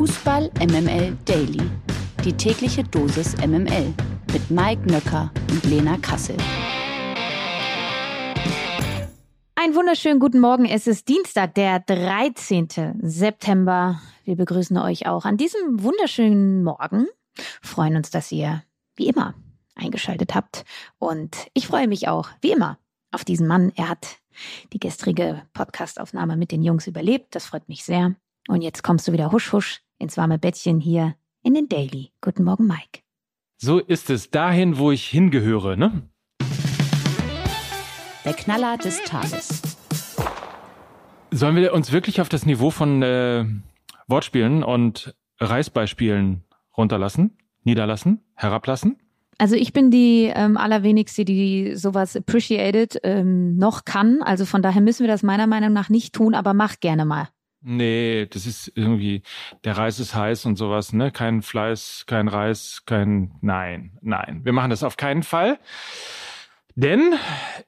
Fußball 0.00 0.50
MML 0.58 1.14
Daily. 1.26 1.60
Die 2.24 2.32
tägliche 2.32 2.82
Dosis 2.82 3.36
MML 3.36 3.92
mit 4.32 4.50
Mike 4.50 4.90
Nöcker 4.90 5.30
und 5.50 5.62
Lena 5.64 5.98
Kassel. 5.98 6.38
Einen 9.56 9.74
wunderschönen 9.74 10.18
guten 10.18 10.40
Morgen. 10.40 10.64
Es 10.64 10.86
ist 10.86 11.06
Dienstag, 11.06 11.54
der 11.54 11.80
13. 11.80 13.00
September. 13.02 14.00
Wir 14.24 14.36
begrüßen 14.36 14.78
euch 14.78 15.06
auch 15.06 15.26
an 15.26 15.36
diesem 15.36 15.82
wunderschönen 15.82 16.64
Morgen. 16.64 17.06
Freuen 17.60 17.96
uns, 17.96 18.08
dass 18.08 18.32
ihr 18.32 18.62
wie 18.96 19.06
immer 19.06 19.34
eingeschaltet 19.74 20.34
habt. 20.34 20.64
Und 20.98 21.48
ich 21.52 21.66
freue 21.66 21.88
mich 21.88 22.08
auch, 22.08 22.30
wie 22.40 22.52
immer, 22.52 22.78
auf 23.12 23.26
diesen 23.26 23.46
Mann. 23.46 23.70
Er 23.76 23.90
hat 23.90 24.16
die 24.72 24.80
gestrige 24.80 25.42
Podcastaufnahme 25.52 26.38
mit 26.38 26.52
den 26.52 26.62
Jungs 26.62 26.86
überlebt. 26.86 27.34
Das 27.34 27.44
freut 27.44 27.68
mich 27.68 27.84
sehr. 27.84 28.16
Und 28.48 28.62
jetzt 28.62 28.82
kommst 28.82 29.06
du 29.06 29.12
wieder 29.12 29.30
husch 29.30 29.52
husch 29.52 29.82
ins 30.00 30.16
warme 30.16 30.38
Bettchen 30.38 30.80
hier 30.80 31.14
in 31.42 31.54
den 31.54 31.68
Daily. 31.68 32.10
Guten 32.20 32.44
Morgen, 32.44 32.66
Mike. 32.66 33.02
So 33.56 33.78
ist 33.78 34.10
es 34.10 34.30
dahin, 34.30 34.78
wo 34.78 34.90
ich 34.90 35.06
hingehöre, 35.06 35.76
ne? 35.76 36.08
Der 38.24 38.32
Knaller 38.32 38.78
des 38.78 39.02
Tages. 39.04 39.62
Sollen 41.30 41.56
wir 41.56 41.72
uns 41.74 41.92
wirklich 41.92 42.20
auf 42.20 42.28
das 42.28 42.44
Niveau 42.44 42.70
von 42.70 43.02
äh, 43.02 43.44
Wortspielen 44.08 44.62
und 44.64 45.14
Reißbeispielen 45.38 46.44
runterlassen, 46.76 47.36
niederlassen, 47.62 48.20
herablassen? 48.34 48.96
Also 49.38 49.54
ich 49.54 49.72
bin 49.72 49.90
die 49.90 50.30
ähm, 50.34 50.56
allerwenigste, 50.56 51.24
die 51.24 51.74
sowas 51.74 52.16
appreciated 52.16 52.98
ähm, 53.04 53.56
noch 53.56 53.84
kann. 53.84 54.22
Also 54.22 54.44
von 54.44 54.60
daher 54.60 54.82
müssen 54.82 55.00
wir 55.00 55.08
das 55.08 55.22
meiner 55.22 55.46
Meinung 55.46 55.72
nach 55.72 55.88
nicht 55.88 56.14
tun, 56.14 56.34
aber 56.34 56.52
mach 56.52 56.80
gerne 56.80 57.04
mal. 57.06 57.28
Nee, 57.62 58.26
das 58.26 58.46
ist 58.46 58.72
irgendwie, 58.74 59.22
der 59.64 59.76
Reis 59.76 60.00
ist 60.00 60.14
heiß 60.14 60.46
und 60.46 60.56
sowas, 60.56 60.94
ne? 60.94 61.10
Kein 61.12 61.42
Fleiß, 61.42 62.04
kein 62.06 62.28
Reis, 62.28 62.84
kein, 62.86 63.32
nein, 63.42 63.98
nein. 64.00 64.40
Wir 64.44 64.52
machen 64.54 64.70
das 64.70 64.82
auf 64.82 64.96
keinen 64.96 65.22
Fall. 65.22 65.58
Denn 66.74 67.14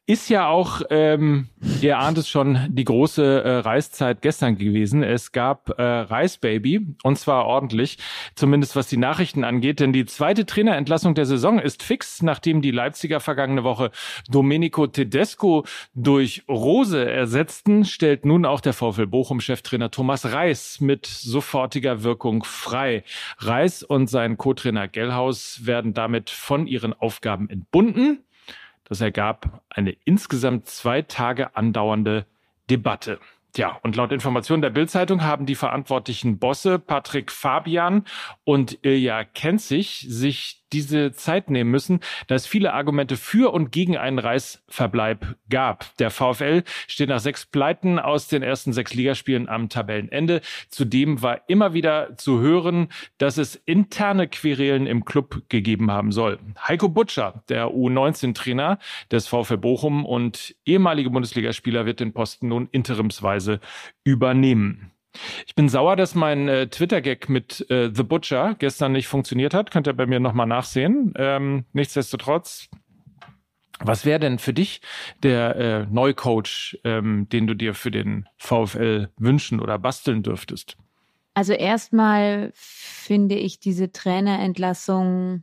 ist 0.07 0.29
ja 0.29 0.49
auch, 0.49 0.83
ähm, 0.91 1.49
ihr 1.81 1.99
ahnt 1.99 2.19
es 2.19 2.29
schon, 2.29 2.59
die 2.69 2.85
große 2.85 3.43
äh, 3.43 3.51
Reiszeit 3.59 4.23
gestern 4.23 4.57
gewesen. 4.57 5.03
Es 5.03 5.33
gab 5.33 5.71
äh, 5.79 5.83
Reisbaby 5.83 6.97
und 7.03 7.19
zwar 7.19 7.47
ordentlich, 7.47 7.99
zumindest 8.35 8.77
was 8.77 8.89
die 8.89 8.97
Nachrichten 8.97 9.45
angeht. 9.45 9.81
Denn 9.81 9.93
die 9.93 10.07
zweite 10.07 10.47
Trainerentlassung 10.47 11.15
der 11.15 11.27
Saison 11.27 11.59
ist 11.59 11.83
fix, 11.83 12.23
nachdem 12.23 12.63
die 12.63 12.71
Leipziger 12.71 13.21
vergangene 13.21 13.65
Woche 13.65 13.91
Domenico 14.29 14.87
Tedesco 14.87 15.65
durch 15.95 16.45
Rose 16.49 17.09
ersetzten, 17.09 17.85
stellt 17.85 18.25
nun 18.25 18.45
auch 18.45 18.61
der 18.61 18.73
VfL 18.73 19.07
Bochum-Cheftrainer 19.07 19.91
Thomas 19.91 20.33
Reis 20.33 20.81
mit 20.81 21.07
sofortiger 21.07 22.03
Wirkung 22.03 22.45
frei. 22.45 23.05
Reis 23.39 23.83
und 23.83 24.09
sein 24.09 24.37
Co-Trainer 24.37 24.89
Gellhaus 24.89 25.67
werden 25.67 25.95
damit 25.95 26.31
von 26.31 26.67
ihren 26.67 26.93
Aufgaben 26.93 27.49
entbunden. 27.49 28.25
Das 28.85 29.01
ergab 29.01 29.63
eine 29.71 29.97
insgesamt 30.05 30.67
zwei 30.67 31.03
Tage 31.03 31.57
andauernde 31.57 32.27
Debatte. 32.69 33.19
Tja, 33.53 33.79
und 33.83 33.97
laut 33.97 34.13
Informationen 34.13 34.63
der 34.63 34.71
Bildzeitung 34.71 35.23
haben 35.23 35.45
die 35.45 35.55
verantwortlichen 35.55 36.39
Bosse 36.39 36.79
Patrick 36.79 37.31
Fabian 37.31 38.07
und 38.45 38.79
Ilja 38.83 39.25
Kenzig 39.25 40.07
sich 40.09 40.62
diese 40.73 41.13
Zeit 41.13 41.51
nehmen 41.51 41.71
müssen, 41.71 42.01
da 42.27 42.35
es 42.35 42.47
viele 42.47 42.73
Argumente 42.73 43.17
für 43.17 43.53
und 43.53 43.73
gegen 43.73 43.97
einen 43.97 44.19
Reisverbleib 44.19 45.37
gab. 45.49 45.97
Der 45.99 46.11
VfL 46.11 46.65
steht 46.87 47.09
nach 47.09 47.21
sechs 47.21 47.47
Pleiten 47.47 47.99
aus 47.99 48.29
den 48.29 48.43
ersten 48.43 48.73
sechs 48.73 48.95
Ligaspielen 48.95 49.49
am 49.49 49.69
Tabellenende. 49.69 50.41
Zudem 50.69 51.23
war 51.23 51.43
immer 51.49 51.75
wieder 51.75 52.17
zu 52.17 52.41
hören, 52.41 52.89
dass 53.19 53.39
es 53.39 53.57
interne 53.57 54.29
Querelen 54.29 54.87
im 54.87 55.05
Club 55.05 55.43
gegeben 55.49 55.91
haben 55.91 56.13
soll. 56.13 56.39
Heiko 56.67 56.89
Butscher, 56.89 57.43
der 57.49 57.69
U19-Trainer 57.69 58.79
des 59.11 59.29
VfL 59.29 59.59
Bochum 59.59 60.05
und 60.05 60.55
ehemalige 60.65 61.11
Bundesligaspieler, 61.11 61.87
wird 61.87 62.01
den 62.01 62.13
Posten 62.13 62.49
nun 62.49 62.69
interimsweise 62.73 63.61
übernehmen. 64.05 64.93
Ich 65.47 65.55
bin 65.55 65.69
sauer, 65.69 65.97
dass 65.97 66.15
mein 66.15 66.49
äh, 66.49 66.69
Twitter-Gag 66.69 67.29
mit 67.29 67.69
äh, 67.71 67.91
The 67.93 68.03
Butcher 68.03 68.55
gestern 68.59 68.93
nicht 68.93 69.09
funktioniert 69.09 69.55
hat. 69.55 69.71
Könnt 69.71 69.87
ihr 69.87 69.93
bei 69.93 70.07
mir 70.07 70.21
nochmal 70.21 70.47
nachsehen. 70.47 71.13
Ähm, 71.17 71.65
nichtsdestotrotz, 71.73 72.69
was 73.79 74.05
wäre 74.05 74.21
denn 74.21 74.39
für 74.39 74.53
dich 74.53 74.81
der 75.23 75.57
äh, 75.57 75.87
Neucoach, 75.91 76.79
ähm, 76.85 77.29
den 77.29 77.47
du 77.47 77.55
dir 77.55 77.75
für 77.75 77.91
den 77.91 78.29
VfL 78.39 79.11
wünschen 79.19 79.61
oder 79.61 79.79
basteln 79.79 80.23
dürftest? 80.23 80.77
Also 81.35 81.53
erstmal 81.53 82.53
finde 82.55 83.37
ich 83.37 83.59
diese 83.59 83.91
Trainerentlassung 83.91 85.43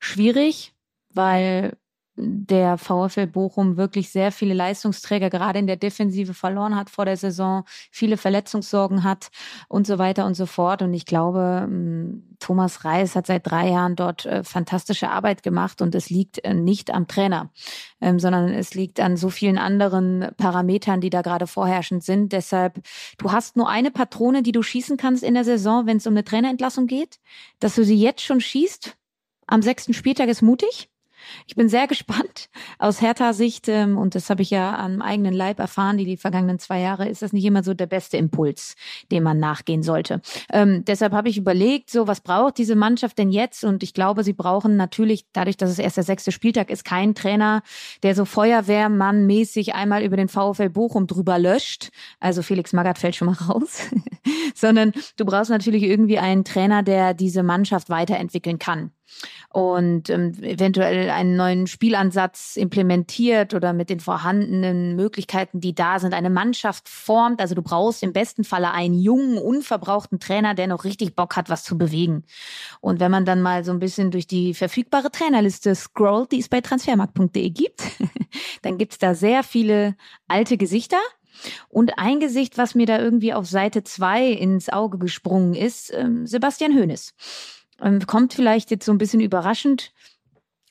schwierig, 0.00 0.74
weil 1.12 1.76
der 2.20 2.78
VfL 2.78 3.28
Bochum 3.28 3.76
wirklich 3.76 4.10
sehr 4.10 4.32
viele 4.32 4.54
Leistungsträger 4.54 5.30
gerade 5.30 5.58
in 5.60 5.68
der 5.68 5.76
Defensive 5.76 6.34
verloren 6.34 6.74
hat 6.74 6.90
vor 6.90 7.04
der 7.04 7.16
Saison, 7.16 7.64
viele 7.92 8.16
Verletzungssorgen 8.16 9.04
hat 9.04 9.28
und 9.68 9.86
so 9.86 9.98
weiter 9.98 10.26
und 10.26 10.34
so 10.34 10.46
fort. 10.46 10.82
Und 10.82 10.92
ich 10.92 11.06
glaube, 11.06 11.66
mm, 11.68 12.36
Thomas 12.40 12.84
Reis 12.84 13.14
hat 13.14 13.26
seit 13.26 13.48
drei 13.48 13.68
Jahren 13.70 13.94
dort 13.94 14.26
äh, 14.26 14.42
fantastische 14.42 15.10
Arbeit 15.10 15.42
gemacht 15.42 15.80
und 15.80 15.94
es 15.94 16.10
liegt 16.10 16.44
äh, 16.44 16.54
nicht 16.54 16.92
am 16.92 17.06
Trainer, 17.06 17.50
ähm, 18.00 18.18
sondern 18.18 18.48
es 18.48 18.74
liegt 18.74 18.98
an 18.98 19.16
so 19.16 19.30
vielen 19.30 19.58
anderen 19.58 20.28
Parametern, 20.36 21.00
die 21.00 21.10
da 21.10 21.22
gerade 21.22 21.46
vorherrschend 21.46 22.02
sind. 22.02 22.32
Deshalb, 22.32 22.80
du 23.18 23.30
hast 23.30 23.56
nur 23.56 23.68
eine 23.68 23.92
Patrone, 23.92 24.42
die 24.42 24.52
du 24.52 24.62
schießen 24.62 24.96
kannst 24.96 25.22
in 25.22 25.34
der 25.34 25.44
Saison, 25.44 25.86
wenn 25.86 25.98
es 25.98 26.06
um 26.06 26.14
eine 26.14 26.24
Trainerentlassung 26.24 26.88
geht, 26.88 27.20
dass 27.60 27.76
du 27.76 27.84
sie 27.84 27.96
jetzt 27.96 28.22
schon 28.22 28.40
schießt. 28.40 28.96
Am 29.46 29.62
sechsten 29.62 29.94
Spieltag 29.94 30.28
ist 30.28 30.42
mutig. 30.42 30.90
Ich 31.46 31.56
bin 31.56 31.68
sehr 31.68 31.86
gespannt 31.88 32.48
aus 32.78 33.00
Hertha-Sicht, 33.00 33.68
ähm, 33.68 33.98
und 33.98 34.14
das 34.14 34.30
habe 34.30 34.42
ich 34.42 34.50
ja 34.50 34.76
am 34.78 35.02
eigenen 35.02 35.34
Leib 35.34 35.58
erfahren, 35.58 35.98
die 35.98 36.04
die 36.04 36.16
vergangenen 36.16 36.58
zwei 36.58 36.80
Jahre, 36.80 37.08
ist 37.08 37.22
das 37.22 37.32
nicht 37.32 37.44
immer 37.44 37.62
so 37.62 37.74
der 37.74 37.86
beste 37.86 38.16
Impuls, 38.16 38.76
dem 39.10 39.22
man 39.22 39.38
nachgehen 39.38 39.82
sollte. 39.82 40.20
Ähm, 40.52 40.84
deshalb 40.84 41.12
habe 41.12 41.28
ich 41.28 41.38
überlegt, 41.38 41.90
so 41.90 42.06
was 42.06 42.20
braucht 42.20 42.58
diese 42.58 42.76
Mannschaft 42.76 43.18
denn 43.18 43.30
jetzt? 43.30 43.64
Und 43.64 43.82
ich 43.82 43.94
glaube, 43.94 44.24
sie 44.24 44.32
brauchen 44.32 44.76
natürlich, 44.76 45.26
dadurch, 45.32 45.56
dass 45.56 45.70
es 45.70 45.78
erst 45.78 45.96
der 45.96 46.04
sechste 46.04 46.32
Spieltag 46.32 46.70
ist, 46.70 46.84
keinen 46.84 47.14
Trainer, 47.14 47.62
der 48.02 48.14
so 48.14 48.24
Feuerwehrmann-mäßig 48.24 49.74
einmal 49.74 50.02
über 50.02 50.16
den 50.16 50.28
VfL 50.28 50.70
Bochum 50.70 51.06
drüber 51.06 51.38
löscht. 51.38 51.90
Also 52.20 52.42
Felix 52.42 52.72
Magath 52.72 52.98
fällt 52.98 53.16
schon 53.16 53.26
mal 53.26 53.32
raus. 53.48 53.82
Sondern 54.54 54.92
du 55.16 55.24
brauchst 55.24 55.50
natürlich 55.50 55.82
irgendwie 55.82 56.18
einen 56.18 56.44
Trainer, 56.44 56.82
der 56.82 57.14
diese 57.14 57.42
Mannschaft 57.42 57.90
weiterentwickeln 57.90 58.58
kann 58.58 58.92
und 59.50 60.10
ähm, 60.10 60.32
eventuell 60.42 61.10
einen 61.10 61.36
neuen 61.36 61.66
Spielansatz 61.66 62.56
implementiert 62.56 63.54
oder 63.54 63.72
mit 63.72 63.90
den 63.90 64.00
vorhandenen 64.00 64.94
Möglichkeiten, 64.96 65.60
die 65.60 65.74
da 65.74 65.98
sind, 65.98 66.14
eine 66.14 66.30
Mannschaft 66.30 66.88
formt. 66.88 67.40
Also 67.40 67.54
du 67.54 67.62
brauchst 67.62 68.02
im 68.02 68.12
besten 68.12 68.44
Falle 68.44 68.72
einen 68.72 68.94
jungen, 68.94 69.38
unverbrauchten 69.38 70.20
Trainer, 70.20 70.54
der 70.54 70.66
noch 70.66 70.84
richtig 70.84 71.16
Bock 71.16 71.36
hat, 71.36 71.48
was 71.48 71.64
zu 71.64 71.78
bewegen. 71.78 72.24
Und 72.80 73.00
wenn 73.00 73.10
man 73.10 73.24
dann 73.24 73.42
mal 73.42 73.64
so 73.64 73.72
ein 73.72 73.78
bisschen 73.78 74.10
durch 74.10 74.26
die 74.26 74.54
verfügbare 74.54 75.10
Trainerliste 75.10 75.74
scrollt, 75.74 76.32
die 76.32 76.40
es 76.40 76.48
bei 76.48 76.60
transfermarkt.de 76.60 77.50
gibt, 77.50 77.82
dann 78.62 78.78
gibt's 78.78 78.98
da 78.98 79.14
sehr 79.14 79.42
viele 79.42 79.96
alte 80.26 80.56
Gesichter, 80.56 80.98
und 81.68 81.98
ein 81.98 82.20
Gesicht, 82.20 82.58
was 82.58 82.74
mir 82.74 82.86
da 82.86 82.98
irgendwie 82.98 83.32
auf 83.32 83.46
Seite 83.46 83.84
zwei 83.84 84.26
ins 84.26 84.68
Auge 84.68 84.98
gesprungen 84.98 85.54
ist, 85.54 85.92
ähm, 85.94 86.26
Sebastian 86.26 86.74
Hoeneß. 86.74 87.14
Ähm, 87.80 88.06
kommt 88.06 88.34
vielleicht 88.34 88.70
jetzt 88.70 88.84
so 88.84 88.92
ein 88.92 88.98
bisschen 88.98 89.20
überraschend. 89.20 89.92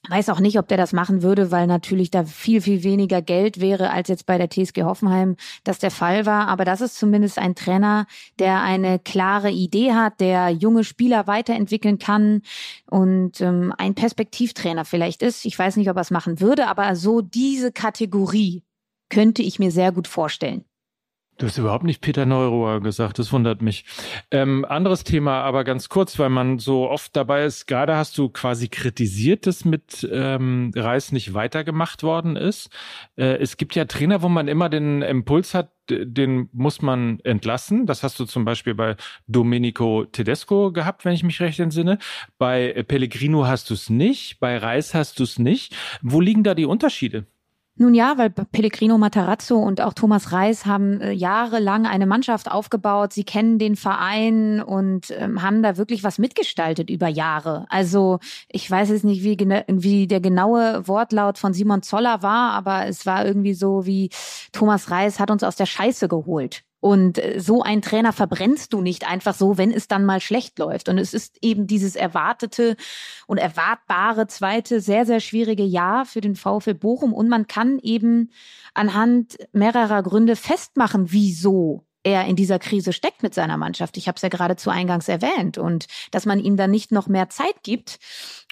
Weiß 0.10 0.30
auch 0.30 0.40
nicht, 0.40 0.58
ob 0.58 0.68
der 0.70 0.78
das 0.78 0.94
machen 0.94 1.22
würde, 1.22 1.52
weil 1.52 1.68
natürlich 1.68 2.12
da 2.12 2.24
viel, 2.24 2.62
viel 2.62 2.84
weniger 2.84 3.22
Geld 3.22 3.60
wäre, 3.60 3.90
als 3.92 4.08
jetzt 4.08 4.26
bei 4.26 4.38
der 4.38 4.50
TSG 4.50 4.84
Hoffenheim 4.84 5.36
das 5.66 5.80
der 5.80 5.92
Fall 5.92 6.26
war. 6.26 6.48
Aber 6.48 6.64
das 6.64 6.80
ist 6.80 6.98
zumindest 6.98 7.38
ein 7.40 7.56
Trainer, 7.56 8.08
der 8.40 8.62
eine 8.62 9.00
klare 9.00 9.52
Idee 9.52 9.94
hat, 9.94 10.22
der 10.22 10.50
junge 10.50 10.86
Spieler 10.86 11.28
weiterentwickeln 11.28 12.00
kann 12.00 12.42
und 12.90 13.42
ähm, 13.42 13.74
ein 13.78 13.96
Perspektivtrainer 13.96 14.86
vielleicht 14.86 15.22
ist. 15.22 15.46
Ich 15.46 15.60
weiß 15.60 15.76
nicht, 15.76 15.90
ob 15.90 15.98
er 15.98 16.02
es 16.02 16.12
machen 16.12 16.40
würde, 16.40 16.68
aber 16.68 16.96
so 16.96 17.22
diese 17.22 17.74
Kategorie 17.74 18.64
könnte 19.10 19.42
ich 19.42 19.60
mir 19.60 19.72
sehr 19.72 19.92
gut 19.92 20.08
vorstellen. 20.08 20.64
Du 21.38 21.46
hast 21.46 21.60
überhaupt 21.60 21.84
nicht 21.84 22.02
Peter 22.02 22.26
Neururer 22.26 22.82
gesagt, 22.82 23.20
das 23.20 23.32
wundert 23.32 23.62
mich. 23.62 23.86
Ähm, 24.32 24.66
anderes 24.66 25.04
Thema, 25.04 25.42
aber 25.44 25.64
ganz 25.64 25.88
kurz, 25.88 26.18
weil 26.18 26.30
man 26.30 26.58
so 26.58 26.90
oft 26.90 27.16
dabei 27.16 27.46
ist, 27.46 27.68
gerade 27.68 27.96
hast 27.96 28.18
du 28.18 28.30
quasi 28.30 28.70
kritisiert, 28.70 29.46
dass 29.46 29.64
mit 29.64 30.08
ähm, 30.12 30.72
Reis 30.76 31.12
nicht 31.12 31.36
weitergemacht 31.36 32.02
worden 32.02 32.38
ist. 32.38 32.72
Äh, 33.18 33.38
es 33.38 33.58
gibt 33.58 33.76
ja 33.76 33.86
Trainer, 33.86 34.24
wo 34.24 34.30
man 34.30 34.48
immer 34.48 34.68
den 34.70 35.04
Impuls 35.04 35.54
hat, 35.54 35.72
den 35.92 36.50
muss 36.54 36.82
man 36.82 37.20
entlassen. 37.20 37.86
Das 37.86 38.02
hast 38.02 38.20
du 38.20 38.26
zum 38.26 38.44
Beispiel 38.44 38.74
bei 38.74 38.96
Domenico 39.28 40.06
Tedesco 40.06 40.72
gehabt, 40.72 41.06
wenn 41.06 41.14
ich 41.14 41.24
mich 41.24 41.40
recht 41.40 41.60
entsinne. 41.60 42.00
Bei 42.40 42.84
Pellegrino 42.88 43.46
hast 43.46 43.70
du 43.70 43.76
es 43.76 43.92
nicht, 43.92 44.40
bei 44.40 44.58
Reis 44.58 44.96
hast 44.96 45.20
du 45.20 45.24
es 45.24 45.38
nicht. 45.38 45.76
Wo 46.02 46.20
liegen 46.20 46.44
da 46.44 46.56
die 46.56 46.66
Unterschiede? 46.66 47.28
Nun 47.80 47.94
ja, 47.94 48.18
weil 48.18 48.32
Pellegrino 48.32 48.98
Matarazzo 48.98 49.58
und 49.58 49.82
auch 49.82 49.94
Thomas 49.94 50.32
Reis 50.32 50.66
haben 50.66 51.00
äh, 51.00 51.12
jahrelang 51.12 51.86
eine 51.86 52.08
Mannschaft 52.08 52.50
aufgebaut. 52.50 53.14
Sie 53.14 53.24
kennen 53.24 53.60
den 53.60 53.76
Verein 53.76 54.62
und 54.64 55.12
ähm, 55.12 55.44
haben 55.44 55.62
da 55.62 55.78
wirklich 55.78 56.04
was 56.04 56.18
mitgestaltet 56.18 56.90
über 56.90 57.08
Jahre. 57.08 57.68
Also 57.70 58.20
ich 58.50 58.70
weiß 58.70 58.90
jetzt 58.90 59.04
nicht, 59.04 59.24
wie, 59.24 59.38
wie 59.38 60.08
der 60.08 60.22
genaue 60.22 60.88
Wortlaut 60.88 61.38
von 61.38 61.54
Simon 61.54 61.84
Zoller 61.84 62.24
war, 62.24 62.54
aber 62.54 62.88
es 62.88 63.06
war 63.06 63.26
irgendwie 63.26 63.54
so 63.54 63.86
wie 63.86 64.10
Thomas 64.52 64.90
Reis 64.90 65.20
hat 65.20 65.30
uns 65.30 65.44
aus 65.44 65.56
der 65.56 65.68
Scheiße 65.68 66.08
geholt. 66.08 66.64
Und 66.80 67.18
äh, 67.18 67.40
so 67.40 67.64
ein 67.64 67.82
Trainer 67.82 68.14
verbrennst 68.14 68.74
du 68.74 68.82
nicht 68.82 69.10
einfach 69.10 69.34
so, 69.34 69.58
wenn 69.58 69.72
es 69.72 69.88
dann 69.88 70.06
mal 70.06 70.22
schlecht 70.22 70.60
läuft. 70.60 70.90
Und 70.90 70.98
es 70.98 71.14
ist 71.14 71.38
eben 71.42 71.68
dieses 71.68 71.96
erwartete 71.96 72.76
und 73.26 73.38
erwartbare 73.38 74.28
zweite 74.28 74.80
sehr, 74.80 75.06
sehr 75.06 75.20
schwierige 75.20 75.64
Jahr 75.64 76.06
für 76.06 76.22
den 76.22 76.36
VfL 76.36 76.76
Bochum. 76.76 77.14
Und 77.14 77.30
man 77.30 77.48
kann 77.48 77.80
eben 77.80 78.32
anhand 78.74 79.38
mehrerer 79.54 80.04
Gründe 80.04 80.36
festmachen, 80.36 81.12
wieso 81.12 81.84
er 82.04 82.26
in 82.26 82.38
dieser 82.38 82.58
Krise 82.58 82.94
steckt 82.94 83.22
mit 83.22 83.34
seiner 83.34 83.58
Mannschaft. 83.58 83.98
Ich 83.98 84.08
habe 84.08 84.16
es 84.16 84.22
ja 84.22 84.30
gerade 84.30 84.56
zu 84.56 84.70
Eingangs 84.70 85.10
erwähnt 85.10 85.58
und 85.58 85.88
dass 86.12 86.26
man 86.26 86.40
ihm 86.40 86.56
dann 86.56 86.72
nicht 86.72 86.92
noch 86.92 87.08
mehr 87.08 87.28
Zeit 87.28 87.64
gibt. 87.64 88.00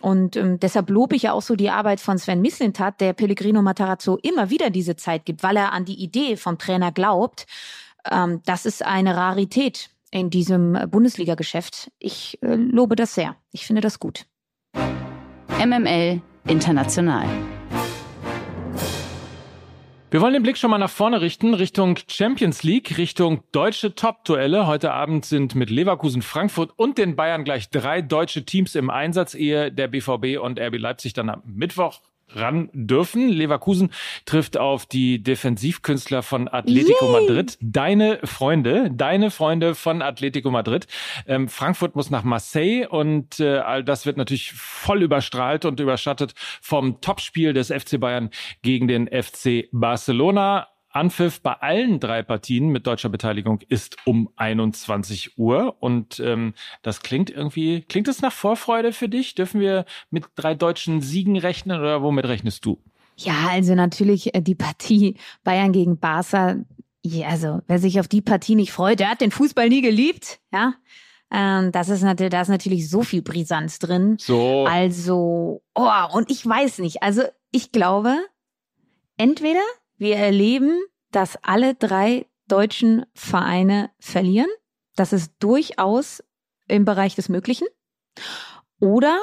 Und 0.02 0.36
ähm, 0.36 0.60
deshalb 0.60 0.90
lobe 0.90 1.16
ich 1.16 1.24
ja 1.24 1.32
auch 1.32 1.42
so 1.42 1.56
die 1.56 1.70
Arbeit 1.70 2.02
von 2.02 2.18
Sven 2.18 2.42
Mislintat, 2.42 3.00
der 3.00 3.14
Pellegrino 3.14 3.62
Matarazzo 3.62 4.18
immer 4.18 4.50
wieder 4.50 4.72
diese 4.72 4.98
Zeit 4.98 5.26
gibt, 5.26 5.42
weil 5.42 5.56
er 5.56 5.72
an 5.72 5.86
die 5.86 6.04
Idee 6.04 6.36
vom 6.36 6.58
Trainer 6.58 6.92
glaubt 6.92 7.46
ähm, 8.10 8.42
das 8.46 8.66
ist 8.66 8.86
eine 8.86 9.16
Rarität 9.16 9.90
in 10.12 10.30
diesem 10.30 10.78
Bundesliga-Geschäft. 10.90 11.92
Ich 12.00 12.40
äh, 12.42 12.56
lobe 12.56 12.96
das 12.96 13.16
sehr. 13.16 13.36
Ich 13.52 13.66
finde 13.66 13.82
das 13.82 14.00
gut. 14.00 14.26
MML 15.64 16.22
International. 16.48 17.28
Wir 20.12 20.22
wollen 20.22 20.34
den 20.34 20.44
Blick 20.44 20.58
schon 20.58 20.70
mal 20.70 20.78
nach 20.78 20.90
vorne 20.90 21.20
richten, 21.20 21.54
Richtung 21.54 21.98
Champions 22.08 22.64
League, 22.64 22.98
Richtung 22.98 23.44
deutsche 23.52 23.96
Top-Duelle. 23.96 24.68
Heute 24.68 24.94
Abend 24.94 25.26
sind 25.26 25.56
mit 25.56 25.70
Leverkusen, 25.70 26.22
Frankfurt 26.22 26.72
und 26.78 26.98
den 26.98 27.18
Bayern 27.18 27.44
gleich 27.44 27.70
drei 27.70 28.02
deutsche 28.02 28.46
Teams 28.46 28.76
im 28.76 28.90
Einsatz, 28.90 29.34
ehe 29.34 29.72
der 29.72 29.90
BVB 29.90 30.40
und 30.40 30.60
RB 30.60 30.78
Leipzig 30.78 31.14
dann 31.14 31.30
am 31.30 31.42
Mittwoch 31.46 32.00
ran 32.30 32.70
dürfen. 32.74 33.30
Leverkusen 33.30 33.92
trifft 34.26 34.58
auf 34.58 34.86
die 34.86 35.22
Defensivkünstler 35.22 36.24
von 36.24 36.48
Atletico 36.48 37.06
Yay. 37.06 37.22
Madrid. 37.22 37.58
Deine 37.62 38.20
Freunde, 38.24 38.92
deine 38.92 39.32
Freunde 39.32 39.76
von 39.76 40.02
Atletico 40.02 40.52
Madrid. 40.52 40.88
Ähm, 41.28 41.48
Frankfurt 41.48 41.96
muss 41.96 42.10
nach 42.10 42.24
Marseille 42.24 42.88
und 42.88 43.40
äh, 43.40 43.58
all 43.58 43.84
das 43.84 44.06
wird 44.06 44.18
natürlich 44.18 44.54
voll 44.54 45.04
überstrahlt 45.04 45.66
und 45.66 45.80
überschattet 45.80 46.34
vom 46.62 47.02
Topspiel 47.02 47.54
des 47.54 47.68
FC 47.68 48.00
Bayern 48.00 48.30
gegen 48.62 48.88
den 48.88 49.08
FC 49.08 49.68
Barcelona. 49.72 50.68
Anpfiff 50.96 51.42
bei 51.42 51.54
allen 51.54 52.00
drei 52.00 52.24
Partien 52.24 52.70
mit 52.70 52.88
deutscher 52.88 53.10
Beteiligung 53.10 53.60
ist 53.68 53.98
um 54.06 54.30
21 54.38 55.38
Uhr. 55.38 55.76
Und 55.82 56.20
ähm, 56.20 56.54
das 56.82 57.02
klingt 57.02 57.30
irgendwie, 57.30 57.82
klingt 57.82 58.08
es 58.08 58.22
nach 58.22 58.32
Vorfreude 58.32 58.94
für 58.94 59.10
dich? 59.10 59.36
Dürfen 59.36 59.60
wir 59.60 59.86
mit 60.10 60.26
drei 60.36 60.56
deutschen 60.56 61.02
Siegen 61.02 61.38
rechnen 61.38 61.80
oder 61.80 62.02
womit 62.02 62.26
rechnest 62.26 62.66
du? 62.66 62.80
Ja, 63.18 63.50
also 63.50 63.76
natürlich 63.76 64.34
äh, 64.34 64.42
die 64.42 64.56
Partie 64.56 65.18
Bayern 65.44 65.72
gegen 65.72 66.00
Barca. 66.00 66.58
Ja, 67.04 67.28
also 67.28 67.62
wer 67.68 67.80
sich 67.80 68.00
auf 68.00 68.08
die 68.08 68.22
Partie 68.22 68.56
nicht 68.56 68.72
freut, 68.72 69.00
der 69.00 69.10
hat 69.10 69.22
den 69.22 69.32
Fußball 69.32 69.70
nie 69.70 69.82
geliebt. 69.82 70.40
Ja, 70.54 70.74
ähm, 71.32 71.72
das 71.72 71.90
ist 71.90 72.04
natürlich, 72.04 72.32
da 72.32 72.42
ist 72.42 72.48
natürlich 72.48 72.90
so 72.90 73.04
viel 73.04 73.22
Brisanz 73.22 73.80
drin. 73.80 74.18
So. 74.20 74.66
Also, 74.66 75.62
oh, 75.74 75.90
und 76.14 76.32
ich 76.32 76.46
weiß 76.46 76.80
nicht. 76.80 77.04
Also 77.04 77.24
ich 77.52 77.72
glaube, 77.72 78.16
entweder 79.18 79.60
wir 79.98 80.18
erleben, 80.18 80.80
dass 81.12 81.38
alle 81.44 81.76
drei 81.76 82.28
deutschen 82.48 83.06
Vereine 83.14 83.92
verlieren. 84.00 84.50
Das 84.96 85.14
ist 85.14 85.34
durchaus 85.40 86.24
im 86.68 86.86
Bereich 86.86 87.16
des 87.16 87.30
Möglichen. 87.30 87.68
Oder, 88.80 89.20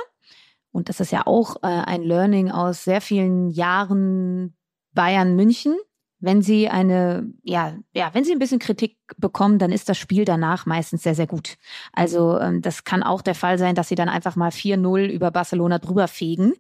und 0.71 0.89
das 0.89 1.01
ist 1.01 1.13
ja 1.13 1.27
auch 1.27 1.57
äh, 1.63 1.67
ein 1.67 2.03
Learning 2.03 2.51
aus 2.51 2.85
sehr 2.85 3.01
vielen 3.01 3.51
Jahren 3.51 4.57
Bayern 4.93 5.37
München, 5.37 5.77
wenn 6.23 6.41
sie 6.41 6.69
eine, 6.69 7.29
ja, 7.43 7.75
ja, 7.93 8.11
wenn 8.15 8.25
sie 8.25 8.33
ein 8.33 8.39
bisschen 8.39 8.61
Kritik 8.61 8.97
bekommen, 9.19 9.59
dann 9.59 9.73
ist 9.73 9.89
das 9.89 9.99
Spiel 9.99 10.25
danach 10.25 10.67
meistens 10.67 11.03
sehr, 11.03 11.17
sehr 11.17 11.27
gut. 11.27 11.57
Also 11.93 12.39
ähm, 12.39 12.63
das 12.63 12.85
kann 12.85 13.03
auch 13.03 13.23
der 13.23 13.35
Fall 13.35 13.59
sein, 13.59 13.75
dass 13.75 13.89
sie 13.89 13.97
dann 13.97 14.09
einfach 14.09 14.37
mal 14.37 14.51
4-0 14.51 15.07
über 15.09 15.33
Barcelona 15.33 15.79
drüber 15.81 16.07
fegen. 16.07 16.55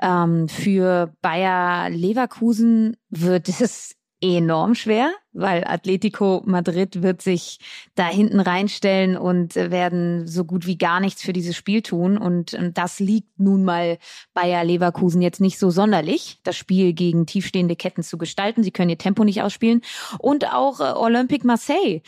Ähm, 0.00 0.48
für 0.48 1.12
Bayer 1.20 1.90
Leverkusen 1.90 2.96
wird 3.10 3.48
es 3.60 3.96
enorm 4.20 4.74
schwer, 4.74 5.12
weil 5.32 5.64
Atletico 5.64 6.42
Madrid 6.44 7.02
wird 7.02 7.22
sich 7.22 7.58
da 7.94 8.06
hinten 8.06 8.40
reinstellen 8.40 9.16
und 9.16 9.54
werden 9.54 10.26
so 10.26 10.44
gut 10.44 10.66
wie 10.66 10.76
gar 10.76 11.00
nichts 11.00 11.22
für 11.22 11.32
dieses 11.32 11.56
Spiel 11.56 11.82
tun. 11.82 12.18
Und 12.18 12.58
das 12.74 13.00
liegt 13.00 13.38
nun 13.38 13.64
mal 13.64 13.98
Bayer 14.34 14.64
Leverkusen 14.64 15.22
jetzt 15.22 15.40
nicht 15.40 15.58
so 15.58 15.70
sonderlich, 15.70 16.38
das 16.42 16.56
Spiel 16.56 16.92
gegen 16.92 17.26
tiefstehende 17.26 17.76
Ketten 17.76 18.02
zu 18.02 18.18
gestalten. 18.18 18.62
Sie 18.62 18.72
können 18.72 18.90
ihr 18.90 18.98
Tempo 18.98 19.24
nicht 19.24 19.42
ausspielen. 19.42 19.80
Und 20.18 20.52
auch 20.52 20.80
äh, 20.80 20.92
Olympique 20.92 21.46
Marseille 21.46 22.02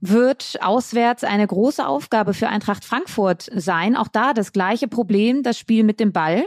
wird 0.00 0.58
auswärts 0.62 1.24
eine 1.24 1.46
große 1.46 1.86
Aufgabe 1.86 2.32
für 2.32 2.48
Eintracht 2.48 2.84
Frankfurt 2.84 3.50
sein. 3.54 3.96
Auch 3.96 4.08
da 4.08 4.32
das 4.32 4.52
gleiche 4.52 4.88
Problem, 4.88 5.42
das 5.42 5.58
Spiel 5.58 5.84
mit 5.84 6.00
dem 6.00 6.12
Ball. 6.12 6.46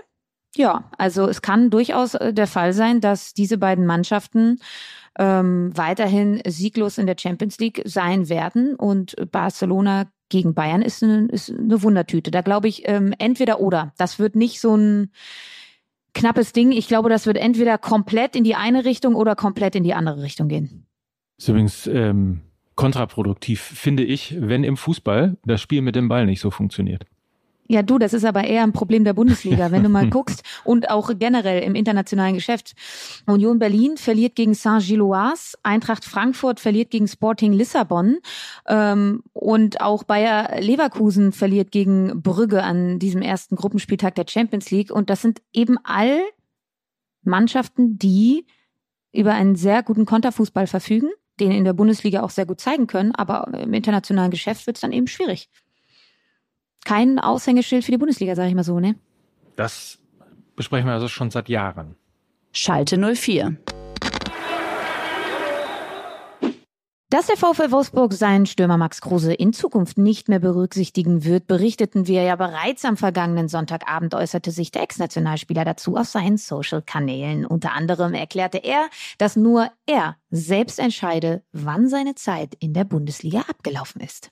Ja, 0.56 0.90
also 0.98 1.28
es 1.28 1.42
kann 1.42 1.70
durchaus 1.70 2.14
äh, 2.14 2.34
der 2.34 2.48
Fall 2.48 2.74
sein, 2.74 3.02
dass 3.02 3.34
diese 3.34 3.58
beiden 3.58 3.86
Mannschaften 3.86 4.60
ähm, 5.18 5.72
weiterhin 5.76 6.42
sieglos 6.48 6.98
in 6.98 7.08
der 7.08 7.16
Champions 7.20 7.60
League 7.60 7.82
sein 7.86 8.30
werden 8.30 8.76
und 8.76 9.16
Barcelona 9.32 10.06
gegen 10.30 10.54
Bayern 10.56 10.82
ist 10.82 11.04
eine, 11.04 11.28
ist 11.28 11.52
eine 11.52 11.84
Wundertüte. 11.84 12.32
Da 12.32 12.42
glaube 12.42 12.68
ich 12.68 12.88
ähm, 12.88 13.14
entweder 13.20 13.60
oder. 13.60 13.94
Das 13.98 14.18
wird 14.18 14.36
nicht 14.36 14.60
so 14.60 14.76
ein 14.76 15.12
knappes 16.14 16.54
Ding. 16.54 16.72
Ich 16.72 16.88
glaube, 16.88 17.10
das 17.10 17.26
wird 17.26 17.38
entweder 17.38 17.78
komplett 17.78 18.36
in 18.36 18.44
die 18.44 18.56
eine 18.56 18.86
Richtung 18.86 19.16
oder 19.16 19.36
komplett 19.36 19.76
in 19.76 19.84
die 19.84 19.94
andere 19.94 20.24
Richtung 20.24 20.48
gehen. 20.48 20.88
ist 21.38 21.50
übrigens 21.50 21.88
ähm, 21.88 22.42
kontraproduktiv, 22.76 23.62
finde 23.62 24.04
ich, 24.04 24.36
wenn 24.40 24.64
im 24.64 24.78
Fußball 24.78 25.38
das 25.46 25.62
Spiel 25.62 25.82
mit 25.82 25.96
dem 25.96 26.08
Ball 26.08 26.26
nicht 26.26 26.40
so 26.40 26.50
funktioniert. 26.50 27.06
Ja, 27.68 27.81
du, 27.81 27.98
das 27.98 28.13
ist 28.13 28.25
aber 28.25 28.44
eher 28.44 28.63
ein 28.63 28.74
Problem 28.74 29.06
der 29.06 29.13
Bundesliga, 29.13 29.71
wenn 29.71 29.83
du 29.83 29.89
mal 29.89 30.10
guckst 30.10 30.44
und 30.65 30.89
auch 30.89 31.12
generell 31.18 31.63
im 31.63 31.75
internationalen 31.75 32.36
Geschäft. 32.36 32.74
Union 33.25 33.57
Berlin 33.57 33.95
verliert 33.95 34.36
gegen 34.36 34.54
Saint-Gilloise, 34.54 35.57
Eintracht 35.63 36.04
Frankfurt 36.04 36.60
verliert 36.60 36.92
gegen 36.92 37.07
Sporting 37.07 37.54
Lissabon 37.54 38.18
ähm, 38.68 39.24
und 39.31 39.80
auch 39.80 40.04
Bayer 40.04 40.60
Leverkusen 40.60 41.31
verliert 41.31 41.71
gegen 41.71 42.21
Brügge 42.21 42.63
an 42.63 43.00
diesem 43.00 43.22
ersten 43.22 43.55
Gruppenspieltag 43.55 44.15
der 44.15 44.25
Champions 44.27 44.70
League. 44.70 44.91
Und 44.91 45.10
das 45.10 45.22
sind 45.22 45.41
eben 45.53 45.77
all 45.84 46.20
Mannschaften, 47.24 47.98
die 47.98 48.46
über 49.13 49.34
einen 49.34 49.55
sehr 49.55 49.84
guten 49.84 50.05
Konterfußball 50.05 50.67
verfügen, 50.67 51.10
den 51.39 51.51
in 51.51 51.63
der 51.63 51.74
Bundesliga 51.74 52.24
auch 52.24 52.29
sehr 52.29 52.46
gut 52.46 52.60
zeigen 52.60 52.88
können, 52.88 53.15
aber 53.15 53.48
im 53.58 53.74
internationalen 53.74 54.32
Geschäft 54.32 54.67
wird 54.67 54.77
es 54.77 54.82
dann 54.82 54.91
eben 54.91 55.08
schwierig 55.08 55.50
kein 56.86 57.20
Aushängeschild 57.20 57.84
für 57.84 57.92
die 57.92 57.98
Bundesliga, 57.98 58.36
sage 58.36 58.50
ich 58.50 58.56
mal 58.56 58.63
so, 58.63 58.80
ne? 58.80 58.96
Das 59.56 60.00
besprechen 60.56 60.88
wir 60.88 60.94
also 60.94 61.08
schon 61.08 61.32
seit 61.32 61.50
Jahren. 61.50 61.96
Schalte 62.52 62.98
04. 62.98 63.58
Dass 67.13 67.28
der 67.28 67.38
VfL 67.38 67.70
Wolfsburg 67.70 68.12
seinen 68.12 68.48
Stürmer 68.48 68.78
Max 68.78 69.00
Kruse 69.00 69.36
in 69.36 69.54
Zukunft 69.54 70.00
nicht 70.00 70.30
mehr 70.30 70.40
berücksichtigen 70.40 71.24
wird, 71.24 71.46
berichteten 71.46 72.08
wir 72.08 72.24
ja 72.24 72.36
bereits 72.36 72.86
am 72.86 72.98
vergangenen 72.98 73.50
Sonntagabend, 73.50 74.16
äußerte 74.16 74.50
sich 74.50 74.72
der 74.72 74.82
Ex-Nationalspieler 74.82 75.63
dazu 75.63 75.96
auf 75.96 76.08
seinen 76.08 76.38
Social-Kanälen. 76.38 77.46
Unter 77.46 77.74
anderem 77.74 78.16
erklärte 78.16 78.58
er, 78.58 78.90
dass 79.20 79.36
nur 79.36 79.70
er 79.86 80.16
selbst 80.32 80.80
entscheide, 80.80 81.44
wann 81.52 81.88
seine 81.88 82.16
Zeit 82.16 82.56
in 82.56 82.74
der 82.74 82.84
Bundesliga 82.84 83.42
abgelaufen 83.42 84.02
ist. 84.02 84.32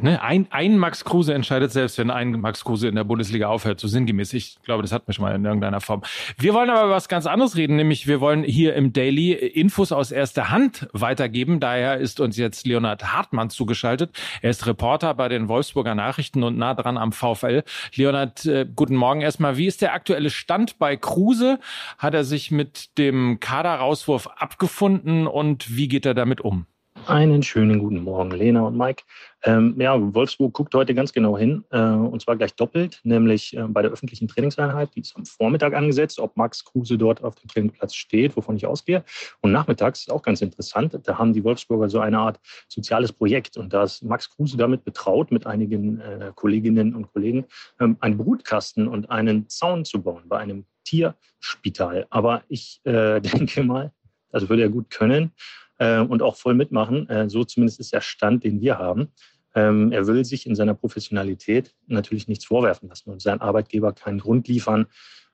Ne, 0.00 0.20
ein, 0.22 0.46
ein 0.50 0.78
Max 0.78 1.04
Kruse 1.04 1.34
entscheidet 1.34 1.72
selbst, 1.72 1.98
wenn 1.98 2.10
ein 2.10 2.40
Max 2.40 2.64
Kruse 2.64 2.88
in 2.88 2.94
der 2.94 3.04
Bundesliga 3.04 3.48
aufhört, 3.48 3.80
so 3.80 3.88
sinngemäß. 3.88 4.32
Ich 4.32 4.58
glaube, 4.62 4.82
das 4.82 4.92
hat 4.92 5.06
mich 5.08 5.16
schon 5.16 5.24
mal 5.24 5.34
in 5.34 5.44
irgendeiner 5.44 5.80
Form. 5.80 6.02
Wir 6.38 6.54
wollen 6.54 6.70
aber 6.70 6.90
was 6.90 7.08
ganz 7.08 7.26
anderes 7.26 7.56
reden, 7.56 7.76
nämlich 7.76 8.06
wir 8.06 8.20
wollen 8.20 8.42
hier 8.42 8.74
im 8.74 8.92
Daily 8.92 9.32
Infos 9.32 9.92
aus 9.92 10.12
erster 10.12 10.50
Hand 10.50 10.88
weitergeben. 10.92 11.60
Daher 11.60 11.98
ist 11.98 12.20
uns 12.20 12.36
jetzt 12.36 12.66
Leonhard 12.66 13.12
Hartmann 13.12 13.50
zugeschaltet. 13.50 14.16
Er 14.42 14.50
ist 14.50 14.66
Reporter 14.66 15.14
bei 15.14 15.28
den 15.28 15.48
Wolfsburger 15.48 15.94
Nachrichten 15.94 16.42
und 16.42 16.58
nah 16.58 16.74
dran 16.74 16.96
am 16.98 17.12
VfL. 17.12 17.62
Leonhard, 17.94 18.46
äh, 18.46 18.66
guten 18.74 18.96
Morgen 18.96 19.20
erstmal. 19.20 19.56
Wie 19.56 19.66
ist 19.66 19.82
der 19.82 19.94
aktuelle 19.94 20.30
Stand 20.30 20.78
bei 20.78 20.96
Kruse? 20.96 21.58
Hat 21.98 22.14
er 22.14 22.24
sich 22.24 22.50
mit 22.50 22.98
dem 22.98 23.40
Kaderrauswurf 23.40 24.26
abgefunden 24.26 25.26
und 25.26 25.76
wie 25.76 25.88
geht 25.88 26.06
er 26.06 26.14
damit 26.14 26.40
um? 26.40 26.66
Einen 27.06 27.42
schönen 27.42 27.80
guten 27.80 28.02
Morgen, 28.02 28.30
Lena 28.30 28.62
und 28.62 28.78
Mike. 28.78 29.02
Ähm, 29.42 29.74
ja, 29.78 29.94
Wolfsburg 30.14 30.54
guckt 30.54 30.74
heute 30.74 30.94
ganz 30.94 31.12
genau 31.12 31.36
hin, 31.36 31.64
äh, 31.70 31.78
und 31.78 32.22
zwar 32.22 32.36
gleich 32.36 32.54
doppelt, 32.54 33.00
nämlich 33.04 33.54
äh, 33.54 33.62
bei 33.64 33.82
der 33.82 33.90
öffentlichen 33.90 34.26
Trainingseinheit, 34.26 34.94
die 34.94 35.00
ist 35.00 35.14
am 35.14 35.26
Vormittag 35.26 35.74
angesetzt, 35.74 36.18
ob 36.18 36.34
Max 36.36 36.64
Kruse 36.64 36.96
dort 36.96 37.22
auf 37.22 37.34
dem 37.34 37.48
Trainingsplatz 37.48 37.94
steht, 37.94 38.36
wovon 38.36 38.56
ich 38.56 38.64
ausgehe. 38.64 39.04
Und 39.42 39.52
nachmittags 39.52 40.00
ist 40.00 40.10
auch 40.10 40.22
ganz 40.22 40.40
interessant, 40.40 40.98
da 41.02 41.18
haben 41.18 41.34
die 41.34 41.44
Wolfsburger 41.44 41.90
so 41.90 42.00
eine 42.00 42.18
Art 42.18 42.40
soziales 42.68 43.12
Projekt 43.12 43.58
und 43.58 43.74
da 43.74 43.82
ist 43.82 44.02
Max 44.02 44.30
Kruse 44.30 44.56
damit 44.56 44.84
betraut, 44.84 45.30
mit 45.30 45.46
einigen 45.46 46.00
äh, 46.00 46.32
Kolleginnen 46.34 46.94
und 46.94 47.12
Kollegen 47.12 47.44
ähm, 47.80 47.98
einen 48.00 48.16
Brutkasten 48.16 48.88
und 48.88 49.10
einen 49.10 49.48
Zaun 49.50 49.84
zu 49.84 50.00
bauen 50.02 50.22
bei 50.26 50.38
einem 50.38 50.64
Tierspital. 50.84 52.06
Aber 52.08 52.44
ich 52.48 52.80
äh, 52.84 53.20
denke 53.20 53.62
mal, 53.62 53.92
das 54.30 54.48
würde 54.48 54.62
er 54.62 54.70
gut 54.70 54.90
können 54.90 55.32
äh, 55.78 56.00
und 56.00 56.22
auch 56.22 56.36
voll 56.36 56.54
mitmachen. 56.54 57.08
Äh, 57.08 57.28
so 57.28 57.44
zumindest 57.44 57.80
ist 57.80 57.92
der 57.92 58.00
Stand, 58.00 58.44
den 58.44 58.60
wir 58.60 58.78
haben. 58.78 59.08
Ähm, 59.54 59.92
er 59.92 60.06
will 60.06 60.24
sich 60.24 60.46
in 60.46 60.54
seiner 60.54 60.74
Professionalität 60.74 61.74
natürlich 61.86 62.26
nichts 62.28 62.44
vorwerfen 62.44 62.88
lassen 62.88 63.10
und 63.10 63.22
seinen 63.22 63.40
Arbeitgeber 63.40 63.92
keinen 63.92 64.18
Grund 64.18 64.48
liefern, 64.48 64.86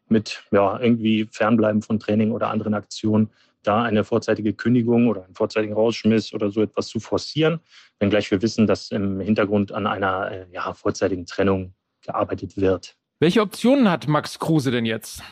mit 0.09 0.42
ja, 0.50 0.78
irgendwie 0.80 1.28
Fernbleiben 1.30 1.82
von 1.82 1.99
Training 1.99 2.32
oder 2.32 2.50
anderen 2.50 2.75
Aktionen 2.75 3.30
da 3.62 3.82
eine 3.82 4.04
vorzeitige 4.04 4.54
Kündigung 4.54 5.09
oder 5.09 5.25
einen 5.25 5.35
vorzeitigen 5.35 5.75
Rausschmiss 5.75 6.32
oder 6.32 6.50
so 6.50 6.62
etwas 6.62 6.88
zu 6.88 6.99
forcieren, 7.00 7.61
wenngleich 7.99 8.30
wir 8.30 8.42
wissen, 8.42 8.66
dass 8.66 8.90
im 8.90 9.20
Hintergrund 9.20 9.73
an 9.73 9.87
einer 9.87 10.30
äh, 10.30 10.47
ja, 10.52 10.73
vorzeitigen 10.73 11.26
Trennung 11.26 11.75
gearbeitet 12.02 12.56
wird. 12.56 12.97
Welche 13.18 13.42
Optionen 13.42 13.90
hat 13.90 14.09
Max 14.09 14.38
Kruse 14.38 14.70
denn 14.70 14.87
jetzt? 14.87 15.23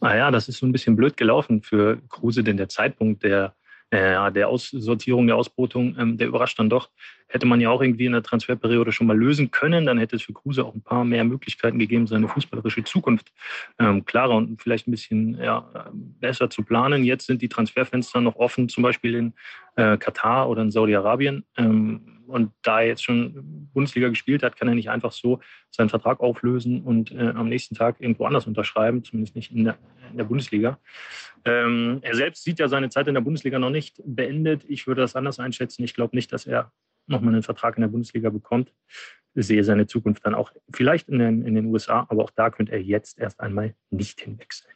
Naja, 0.00 0.30
das 0.30 0.48
ist 0.48 0.58
so 0.58 0.66
ein 0.66 0.72
bisschen 0.72 0.96
blöd 0.96 1.16
gelaufen 1.16 1.62
für 1.62 2.00
Kruse, 2.08 2.44
denn 2.44 2.56
der 2.56 2.68
Zeitpunkt 2.68 3.22
der 3.24 3.54
äh, 3.90 4.32
der 4.32 4.48
Aussortierung, 4.48 5.26
der 5.26 5.36
Ausbrotung, 5.36 5.96
ähm, 5.98 6.18
der 6.18 6.28
überrascht 6.28 6.58
dann 6.58 6.70
doch. 6.70 6.90
Hätte 7.28 7.46
man 7.46 7.60
ja 7.60 7.70
auch 7.70 7.82
irgendwie 7.82 8.06
in 8.06 8.12
der 8.12 8.22
Transferperiode 8.22 8.92
schon 8.92 9.06
mal 9.06 9.16
lösen 9.16 9.50
können, 9.50 9.86
dann 9.86 9.98
hätte 9.98 10.16
es 10.16 10.22
für 10.22 10.32
Kruse 10.32 10.64
auch 10.64 10.74
ein 10.74 10.82
paar 10.82 11.04
mehr 11.04 11.24
Möglichkeiten 11.24 11.78
gegeben, 11.78 12.06
seine 12.06 12.28
fußballerische 12.28 12.84
Zukunft 12.84 13.32
ähm, 13.78 14.04
klarer 14.04 14.36
und 14.36 14.60
vielleicht 14.60 14.88
ein 14.88 14.92
bisschen 14.92 15.38
ja, 15.38 15.90
besser 15.92 16.50
zu 16.50 16.62
planen. 16.62 17.04
Jetzt 17.04 17.26
sind 17.26 17.42
die 17.42 17.48
Transferfenster 17.48 18.20
noch 18.20 18.36
offen, 18.36 18.68
zum 18.68 18.82
Beispiel 18.82 19.14
in 19.14 19.34
äh, 19.76 19.96
Katar 19.98 20.48
oder 20.48 20.62
in 20.62 20.70
Saudi-Arabien. 20.70 21.44
Ähm, 21.56 22.18
und 22.28 22.52
da 22.62 22.80
er 22.80 22.88
jetzt 22.88 23.04
schon 23.04 23.70
Bundesliga 23.72 24.08
gespielt 24.08 24.42
hat, 24.42 24.56
kann 24.56 24.68
er 24.68 24.74
nicht 24.74 24.90
einfach 24.90 25.12
so 25.12 25.40
seinen 25.70 25.88
Vertrag 25.88 26.20
auflösen 26.20 26.82
und 26.82 27.10
äh, 27.10 27.32
am 27.34 27.48
nächsten 27.48 27.74
Tag 27.74 28.00
irgendwo 28.00 28.26
anders 28.26 28.46
unterschreiben, 28.46 29.02
zumindest 29.02 29.34
nicht 29.34 29.50
in 29.50 29.64
der, 29.64 29.78
in 30.10 30.18
der 30.18 30.24
Bundesliga. 30.24 30.78
Ähm, 31.46 32.00
er 32.02 32.14
selbst 32.14 32.44
sieht 32.44 32.58
ja 32.58 32.68
seine 32.68 32.90
Zeit 32.90 33.08
in 33.08 33.14
der 33.14 33.22
Bundesliga 33.22 33.58
noch 33.58 33.70
nicht 33.70 34.02
beendet. 34.04 34.64
Ich 34.68 34.86
würde 34.86 35.00
das 35.00 35.16
anders 35.16 35.38
einschätzen. 35.38 35.84
Ich 35.84 35.94
glaube 35.94 36.14
nicht, 36.14 36.30
dass 36.32 36.46
er 36.46 36.70
nochmal 37.08 37.34
einen 37.34 37.42
Vertrag 37.42 37.76
in 37.76 37.82
der 37.82 37.88
Bundesliga 37.88 38.30
bekommt. 38.30 38.72
Sehe 39.34 39.62
seine 39.62 39.86
Zukunft 39.86 40.26
dann 40.26 40.34
auch 40.34 40.52
vielleicht 40.72 41.08
in 41.08 41.18
den, 41.18 41.42
in 41.42 41.54
den 41.54 41.66
USA, 41.66 42.06
aber 42.08 42.24
auch 42.24 42.30
da 42.30 42.50
könnte 42.50 42.72
er 42.72 42.82
jetzt 42.82 43.18
erst 43.18 43.40
einmal 43.40 43.74
nicht 43.90 44.20
hinwechseln. 44.20 44.72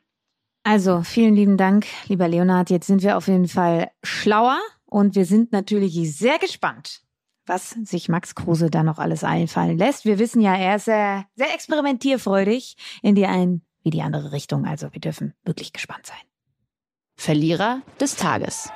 Also, 0.64 1.02
vielen 1.02 1.34
lieben 1.34 1.56
Dank, 1.56 1.86
lieber 2.06 2.28
Leonhard. 2.28 2.70
Jetzt 2.70 2.86
sind 2.86 3.02
wir 3.02 3.16
auf 3.16 3.26
jeden 3.26 3.48
Fall 3.48 3.90
schlauer 4.04 4.60
und 4.84 5.16
wir 5.16 5.24
sind 5.24 5.50
natürlich 5.50 5.94
sehr 6.16 6.38
gespannt, 6.38 7.02
was 7.46 7.70
sich 7.70 8.08
Max 8.08 8.36
Kruse 8.36 8.70
da 8.70 8.84
noch 8.84 8.98
alles 8.98 9.24
einfallen 9.24 9.76
lässt. 9.76 10.04
Wir 10.04 10.20
wissen 10.20 10.40
ja, 10.40 10.54
er 10.54 10.76
ist 10.76 10.84
sehr, 10.84 11.26
sehr 11.34 11.52
experimentierfreudig 11.52 12.76
in 13.02 13.16
die 13.16 13.26
eine 13.26 13.60
wie 13.82 13.90
die 13.90 14.02
andere 14.02 14.30
Richtung. 14.30 14.64
Also 14.64 14.92
wir 14.92 15.00
dürfen 15.00 15.34
wirklich 15.44 15.72
gespannt 15.72 16.06
sein. 16.06 16.16
Verlierer 17.16 17.82
des 18.00 18.16
Tages. 18.16 18.70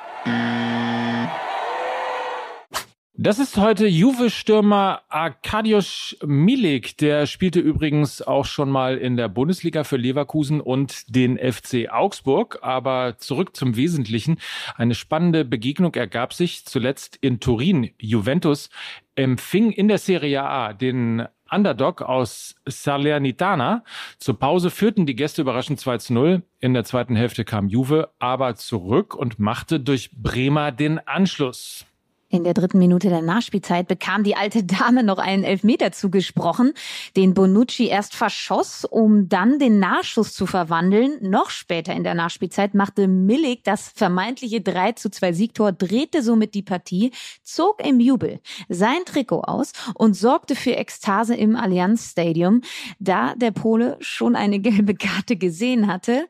Das 3.18 3.38
ist 3.38 3.56
heute 3.56 3.86
Juve-Stürmer 3.86 5.00
Arkadiusz 5.08 6.18
Milik. 6.26 6.98
Der 6.98 7.24
spielte 7.24 7.60
übrigens 7.60 8.20
auch 8.20 8.44
schon 8.44 8.68
mal 8.68 8.98
in 8.98 9.16
der 9.16 9.30
Bundesliga 9.30 9.84
für 9.84 9.96
Leverkusen 9.96 10.60
und 10.60 11.16
den 11.16 11.38
FC 11.38 11.88
Augsburg. 11.90 12.58
Aber 12.60 13.16
zurück 13.16 13.56
zum 13.56 13.74
Wesentlichen. 13.74 14.38
Eine 14.76 14.94
spannende 14.94 15.46
Begegnung 15.46 15.94
ergab 15.94 16.34
sich 16.34 16.66
zuletzt 16.66 17.16
in 17.22 17.40
Turin. 17.40 17.90
Juventus 17.98 18.68
empfing 19.14 19.72
in 19.72 19.88
der 19.88 19.98
Serie 19.98 20.42
A 20.42 20.74
den 20.74 21.26
Underdog 21.50 22.02
aus 22.02 22.56
Salernitana. 22.66 23.82
Zur 24.18 24.38
Pause 24.38 24.68
führten 24.68 25.06
die 25.06 25.16
Gäste 25.16 25.40
überraschend 25.40 25.80
2 25.80 25.98
zu 25.98 26.12
0. 26.12 26.42
In 26.60 26.74
der 26.74 26.84
zweiten 26.84 27.16
Hälfte 27.16 27.46
kam 27.46 27.68
Juve 27.68 28.10
aber 28.18 28.56
zurück 28.56 29.14
und 29.14 29.38
machte 29.38 29.80
durch 29.80 30.10
Bremer 30.12 30.70
den 30.70 30.98
Anschluss. 30.98 31.86
In 32.28 32.42
der 32.42 32.54
dritten 32.54 32.78
Minute 32.78 33.08
der 33.08 33.22
Nachspielzeit 33.22 33.86
bekam 33.86 34.24
die 34.24 34.34
alte 34.34 34.64
Dame 34.64 35.04
noch 35.04 35.18
einen 35.18 35.44
Elfmeter 35.44 35.92
zugesprochen, 35.92 36.72
den 37.16 37.34
Bonucci 37.34 37.86
erst 37.86 38.16
verschoss, 38.16 38.84
um 38.84 39.28
dann 39.28 39.60
den 39.60 39.78
Nachschuss 39.78 40.34
zu 40.34 40.44
verwandeln. 40.44 41.18
Noch 41.20 41.50
später 41.50 41.94
in 41.94 42.02
der 42.02 42.14
Nachspielzeit 42.14 42.74
machte 42.74 43.06
Millig 43.06 43.62
das 43.62 43.92
vermeintliche 43.94 44.60
3 44.60 44.92
zu 44.92 45.08
2 45.08 45.32
Siegtor, 45.34 45.70
drehte 45.70 46.20
somit 46.20 46.54
die 46.54 46.64
Partie, 46.64 47.12
zog 47.44 47.86
im 47.86 48.00
Jubel 48.00 48.40
sein 48.68 49.04
Trikot 49.04 49.42
aus 49.42 49.72
und 49.94 50.14
sorgte 50.14 50.56
für 50.56 50.74
Ekstase 50.74 51.36
im 51.36 51.54
Allianz 51.54 52.10
Stadium, 52.10 52.62
da 52.98 53.36
der 53.36 53.52
Pole 53.52 53.98
schon 54.00 54.34
eine 54.34 54.58
gelbe 54.58 54.94
Karte 54.94 55.36
gesehen 55.36 55.86
hatte 55.86 56.26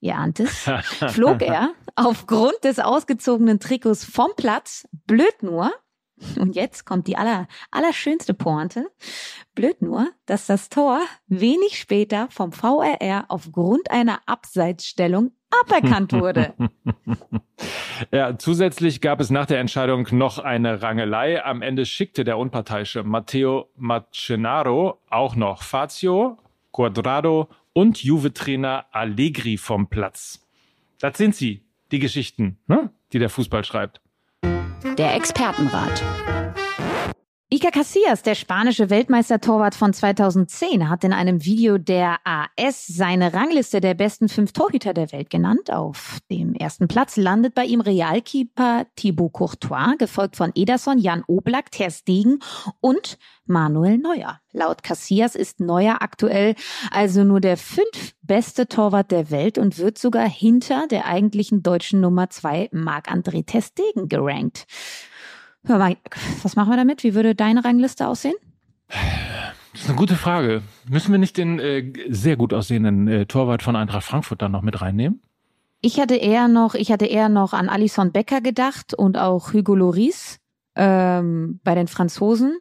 ihr 0.00 0.16
ahnt 0.16 0.40
es, 0.40 0.70
flog 1.08 1.42
er 1.42 1.72
aufgrund 1.96 2.64
des 2.64 2.78
ausgezogenen 2.78 3.60
Trikots 3.60 4.04
vom 4.04 4.30
Platz. 4.36 4.88
Blöd 5.06 5.42
nur, 5.42 5.72
und 6.38 6.54
jetzt 6.54 6.84
kommt 6.84 7.06
die 7.06 7.16
aller, 7.16 7.48
allerschönste 7.70 8.34
Pointe. 8.34 8.90
Blöd 9.54 9.80
nur, 9.82 10.08
dass 10.26 10.46
das 10.46 10.68
Tor 10.68 11.00
wenig 11.26 11.78
später 11.78 12.28
vom 12.30 12.52
VRR 12.52 13.24
aufgrund 13.28 13.90
einer 13.90 14.20
Abseitsstellung 14.26 15.32
aberkannt 15.62 16.12
wurde. 16.12 16.54
ja, 18.12 18.38
zusätzlich 18.38 19.00
gab 19.00 19.20
es 19.20 19.30
nach 19.30 19.46
der 19.46 19.60
Entscheidung 19.60 20.06
noch 20.12 20.38
eine 20.38 20.82
Rangelei. 20.82 21.42
Am 21.44 21.62
Ende 21.62 21.86
schickte 21.86 22.24
der 22.24 22.38
unparteiische 22.38 23.02
Matteo 23.02 23.68
Macenaro 23.76 25.00
auch 25.08 25.34
noch 25.34 25.62
Fazio, 25.62 26.38
Quadrado 26.72 27.48
und 27.72 28.02
Juve-Trainer 28.02 28.86
Allegri 28.90 29.56
vom 29.56 29.88
Platz. 29.88 30.46
Das 30.98 31.16
sind 31.16 31.34
sie, 31.34 31.62
die 31.92 31.98
Geschichten, 31.98 32.58
ne? 32.66 32.90
die 33.12 33.18
der 33.18 33.30
Fußball 33.30 33.64
schreibt. 33.64 34.00
Der 34.98 35.14
Expertenrat. 35.14 36.02
Iker 37.52 37.72
Casillas, 37.72 38.22
der 38.22 38.36
spanische 38.36 38.90
Weltmeistertorwart 38.90 39.74
von 39.74 39.92
2010, 39.92 40.88
hat 40.88 41.02
in 41.02 41.12
einem 41.12 41.44
Video 41.44 41.78
der 41.78 42.18
AS 42.22 42.86
seine 42.86 43.34
Rangliste 43.34 43.80
der 43.80 43.94
besten 43.94 44.28
fünf 44.28 44.52
Torhüter 44.52 44.94
der 44.94 45.10
Welt 45.10 45.30
genannt. 45.30 45.72
Auf 45.72 46.20
dem 46.30 46.54
ersten 46.54 46.86
Platz 46.86 47.16
landet 47.16 47.56
bei 47.56 47.64
ihm 47.64 47.80
Realkeeper 47.80 48.86
Thibaut 48.94 49.32
Courtois, 49.32 49.96
gefolgt 49.98 50.36
von 50.36 50.52
Ederson, 50.54 50.98
Jan 50.98 51.24
Oblak, 51.26 51.72
Ter 51.72 51.90
Stegen 51.90 52.38
und 52.80 53.18
Manuel 53.46 53.98
Neuer. 53.98 54.38
Laut 54.52 54.84
Casillas 54.84 55.34
ist 55.34 55.58
Neuer 55.58 56.02
aktuell 56.02 56.54
also 56.92 57.24
nur 57.24 57.40
der 57.40 57.56
fünf 57.56 58.14
beste 58.22 58.68
Torwart 58.68 59.10
der 59.10 59.32
Welt 59.32 59.58
und 59.58 59.76
wird 59.76 59.98
sogar 59.98 60.28
hinter 60.28 60.86
der 60.86 61.06
eigentlichen 61.06 61.64
deutschen 61.64 62.00
Nummer 62.00 62.30
zwei 62.30 62.68
Marc-André 62.70 63.44
Ter 63.44 63.62
Stegen 63.62 64.08
gerankt. 64.08 64.66
Hör 65.66 65.78
mal, 65.78 65.96
was 66.42 66.56
machen 66.56 66.70
wir 66.70 66.76
damit? 66.76 67.04
Wie 67.04 67.14
würde 67.14 67.34
deine 67.34 67.64
Rangliste 67.64 68.08
aussehen? 68.08 68.34
Das 69.72 69.82
ist 69.82 69.88
eine 69.88 69.96
gute 69.96 70.16
Frage. 70.16 70.62
Müssen 70.88 71.12
wir 71.12 71.18
nicht 71.18 71.36
den 71.36 71.58
äh, 71.58 71.92
sehr 72.08 72.36
gut 72.36 72.52
aussehenden 72.52 73.06
äh, 73.08 73.26
Torwart 73.26 73.62
von 73.62 73.76
Eintracht 73.76 74.04
Frankfurt 74.04 74.42
dann 74.42 74.52
noch 74.52 74.62
mit 74.62 74.80
reinnehmen? 74.80 75.22
Ich 75.80 76.00
hatte 76.00 76.16
eher 76.16 76.48
noch, 76.48 76.74
ich 76.74 76.90
hatte 76.90 77.06
eher 77.06 77.28
noch 77.28 77.52
an 77.52 77.68
Alison 77.68 78.12
Becker 78.12 78.40
gedacht 78.40 78.94
und 78.94 79.16
auch 79.16 79.52
Hugo 79.52 79.74
Loris 79.74 80.38
ähm, 80.76 81.60
bei 81.64 81.74
den 81.74 81.88
Franzosen. 81.88 82.58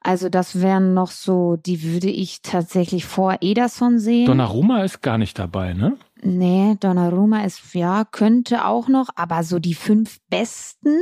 Also 0.00 0.28
das 0.28 0.60
wären 0.60 0.94
noch 0.94 1.10
so, 1.10 1.56
die 1.56 1.82
würde 1.82 2.08
ich 2.08 2.42
tatsächlich 2.42 3.04
vor 3.04 3.38
Ederson 3.40 3.98
sehen. 3.98 4.26
Donnarumma 4.26 4.82
ist 4.84 5.02
gar 5.02 5.18
nicht 5.18 5.38
dabei, 5.38 5.72
ne? 5.72 5.96
Nee, 6.22 6.76
Donnarumma 6.80 7.44
ist, 7.44 7.74
ja, 7.74 8.04
könnte 8.04 8.66
auch 8.66 8.88
noch, 8.88 9.08
aber 9.16 9.42
so 9.44 9.58
die 9.58 9.74
fünf 9.74 10.18
besten 10.30 11.00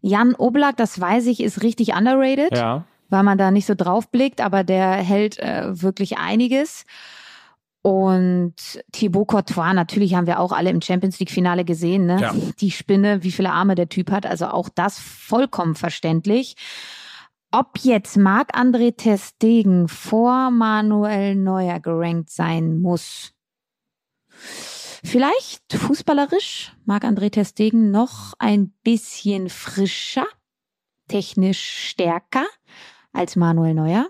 Jan 0.00 0.34
Oblak, 0.34 0.76
das 0.76 1.00
weiß 1.00 1.26
ich, 1.26 1.40
ist 1.40 1.62
richtig 1.62 1.94
underrated, 1.94 2.56
ja. 2.56 2.84
weil 3.08 3.22
man 3.22 3.38
da 3.38 3.50
nicht 3.50 3.66
so 3.66 3.74
drauf 3.74 4.10
blickt, 4.10 4.40
aber 4.40 4.64
der 4.64 4.92
hält 4.92 5.38
äh, 5.38 5.82
wirklich 5.82 6.18
einiges. 6.18 6.84
Und 7.82 8.54
Thibaut 8.92 9.28
Courtois, 9.28 9.72
natürlich 9.72 10.14
haben 10.14 10.26
wir 10.26 10.38
auch 10.38 10.52
alle 10.52 10.68
im 10.68 10.82
Champions 10.82 11.18
League 11.18 11.30
Finale 11.30 11.64
gesehen, 11.64 12.04
ne? 12.04 12.20
Ja. 12.20 12.34
Die 12.60 12.70
Spinne, 12.70 13.22
wie 13.22 13.32
viele 13.32 13.52
Arme 13.52 13.74
der 13.74 13.88
Typ 13.88 14.10
hat, 14.10 14.26
also 14.26 14.48
auch 14.48 14.68
das 14.68 14.98
vollkommen 14.98 15.74
verständlich. 15.74 16.56
Ob 17.52 17.78
jetzt 17.78 18.16
Marc-André 18.16 18.96
Testegen 18.96 19.88
vor 19.88 20.50
Manuel 20.50 21.34
Neuer 21.34 21.80
gerankt 21.80 22.30
sein 22.30 22.80
muss, 22.80 23.32
Vielleicht 25.04 25.72
fußballerisch 25.72 26.72
mag 26.84 27.04
André 27.04 27.30
Testegen 27.30 27.90
noch 27.90 28.34
ein 28.38 28.72
bisschen 28.84 29.48
frischer. 29.48 30.26
technisch 31.08 31.88
stärker 31.88 32.46
als 33.12 33.34
Manuel 33.34 33.74
Neuer. 33.74 34.06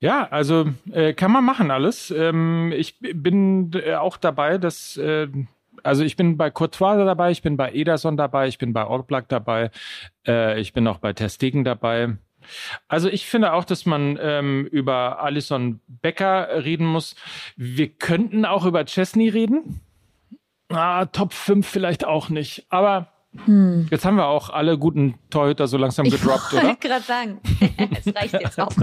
Ja, 0.00 0.26
also 0.28 0.70
äh, 0.90 1.12
kann 1.12 1.30
man 1.30 1.44
machen 1.44 1.70
alles. 1.70 2.10
Ähm, 2.10 2.72
ich 2.74 2.98
bin 2.98 3.72
äh, 3.74 3.96
auch 3.96 4.16
dabei, 4.16 4.56
dass 4.56 4.96
äh, 4.96 5.28
also 5.82 6.04
ich 6.04 6.16
bin 6.16 6.36
bei 6.38 6.50
Courtois 6.50 7.04
dabei, 7.04 7.30
ich 7.30 7.42
bin 7.42 7.56
bei 7.56 7.72
Ederson 7.72 8.16
dabei, 8.16 8.48
ich 8.48 8.58
bin 8.58 8.72
bei 8.72 8.86
Ortblack 8.86 9.28
dabei, 9.28 9.70
äh, 10.26 10.58
ich 10.60 10.72
bin 10.72 10.86
auch 10.86 10.98
bei 10.98 11.12
Testegen 11.12 11.64
dabei. 11.64 12.16
Also 12.88 13.08
ich 13.08 13.26
finde 13.26 13.52
auch, 13.52 13.64
dass 13.64 13.84
man 13.84 14.18
ähm, 14.20 14.66
über 14.66 15.22
Alison 15.22 15.80
Becker 15.86 16.64
reden 16.64 16.86
muss. 16.86 17.14
Wir 17.56 17.88
könnten 17.88 18.46
auch 18.46 18.64
über 18.64 18.84
Chesney 18.86 19.28
reden. 19.28 19.82
Ah, 20.70 21.06
Top 21.06 21.32
5 21.32 21.66
vielleicht 21.66 22.06
auch 22.06 22.28
nicht. 22.28 22.66
Aber 22.70 23.08
hm. 23.44 23.88
jetzt 23.90 24.04
haben 24.04 24.16
wir 24.16 24.26
auch 24.26 24.50
alle 24.50 24.78
guten 24.78 25.14
Torhüter 25.30 25.68
so 25.68 25.76
langsam 25.76 26.08
gedroppt, 26.08 26.52
ich 26.52 26.58
oder? 26.58 26.62
Ich 26.62 26.68
wollte 26.68 26.88
gerade 26.88 27.04
sagen, 27.04 27.40
es 28.04 28.14
reicht 28.14 28.34
jetzt 28.34 28.60
auch. 28.60 28.72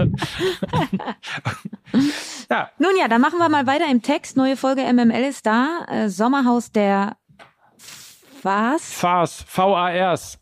ja. 2.50 2.70
Nun 2.78 2.92
ja, 2.98 3.08
dann 3.08 3.20
machen 3.20 3.38
wir 3.38 3.48
mal 3.48 3.66
weiter 3.66 3.90
im 3.90 4.02
Text. 4.02 4.36
Neue 4.36 4.56
Folge 4.56 4.82
MML 4.92 5.24
ist 5.24 5.46
da. 5.46 5.84
Äh, 5.88 6.08
Sommerhaus 6.08 6.72
der 6.72 7.16
was? 8.42 8.92
FARS, 8.92 9.44
VARs. 9.48 10.38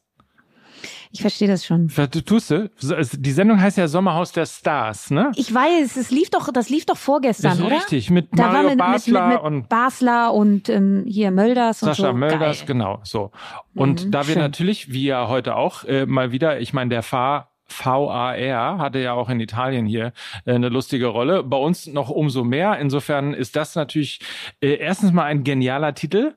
Ich 1.12 1.20
verstehe 1.20 1.48
das 1.48 1.64
schon. 1.64 1.88
Tust 1.88 2.50
du? 2.50 2.70
Die 2.80 3.32
Sendung 3.32 3.60
heißt 3.60 3.78
ja 3.78 3.88
Sommerhaus 3.88 4.32
der 4.32 4.46
Stars, 4.46 5.10
ne? 5.10 5.32
Ich 5.36 5.52
weiß, 5.52 5.96
es 5.96 6.10
lief 6.10 6.30
doch, 6.30 6.52
das 6.52 6.68
lief 6.68 6.86
doch 6.86 6.96
vorgestern, 6.96 7.50
das 7.50 7.58
ist 7.60 7.64
oder? 7.64 7.76
Richtig, 7.76 8.10
mit 8.10 8.28
da 8.32 8.48
Mario 8.52 8.70
mit, 8.70 8.78
Basler 8.78 9.26
mit, 9.28 9.36
mit, 9.36 9.44
und 9.44 9.68
Basler 9.68 10.34
und 10.34 10.68
ähm, 10.68 11.04
hier 11.06 11.30
Mölders 11.30 11.82
und 11.82 11.88
Sascha 11.88 12.08
so. 12.08 12.12
Mölders, 12.12 12.58
Geil. 12.58 12.66
genau, 12.66 13.00
so. 13.02 13.30
Und 13.74 14.06
Mhm, 14.06 14.10
da 14.10 14.26
wir 14.26 14.34
schön. 14.34 14.42
natürlich, 14.42 14.92
wie 14.92 15.04
ja 15.06 15.28
heute 15.28 15.56
auch, 15.56 15.84
äh, 15.84 16.06
mal 16.06 16.32
wieder, 16.32 16.60
ich 16.60 16.72
meine, 16.72 16.90
der 16.90 17.02
Fahr 17.02 17.50
VAR 17.68 18.78
hatte 18.78 19.00
ja 19.00 19.12
auch 19.14 19.28
in 19.28 19.40
Italien 19.40 19.86
hier 19.86 20.12
äh, 20.44 20.54
eine 20.54 20.68
lustige 20.68 21.06
Rolle. 21.06 21.42
Bei 21.42 21.56
uns 21.56 21.86
noch 21.86 22.10
umso 22.10 22.44
mehr. 22.44 22.78
Insofern 22.78 23.34
ist 23.34 23.56
das 23.56 23.74
natürlich 23.74 24.20
äh, 24.60 24.74
erstens 24.76 25.12
mal 25.12 25.24
ein 25.24 25.42
genialer 25.44 25.94
Titel. 25.94 26.34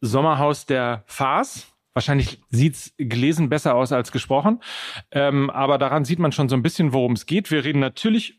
Sommerhaus 0.00 0.66
der 0.66 1.04
Fars. 1.06 1.72
Wahrscheinlich 1.96 2.42
sieht's 2.50 2.92
gelesen 2.98 3.48
besser 3.48 3.74
aus 3.74 3.90
als 3.90 4.12
gesprochen. 4.12 4.60
Ähm, 5.12 5.48
aber 5.48 5.78
daran 5.78 6.04
sieht 6.04 6.18
man 6.18 6.30
schon 6.30 6.50
so 6.50 6.54
ein 6.54 6.62
bisschen, 6.62 6.92
worum 6.92 7.12
es 7.12 7.24
geht. 7.24 7.50
Wir 7.50 7.64
reden 7.64 7.78
natürlich 7.78 8.38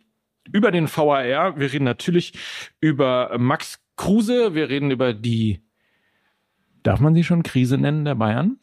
über 0.52 0.70
den 0.70 0.88
VAR. 0.88 1.60
Wir 1.60 1.74
reden 1.74 1.84
natürlich 1.84 2.34
über 2.82 3.36
Max 3.40 3.80
Kruse. 3.96 4.54
Wir 4.54 4.70
reden 4.70 4.92
über 4.92 5.12
die, 5.12 5.64
darf 6.84 7.00
man 7.00 7.16
sie 7.16 7.24
schon 7.24 7.42
Krise 7.42 7.80
nennen, 7.80 8.06
der 8.06 8.14
Bayern? 8.14 8.60